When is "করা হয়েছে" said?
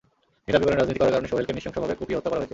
2.31-2.49